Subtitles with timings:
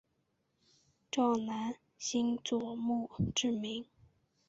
[1.11, 3.85] 赵南星作墓志铭。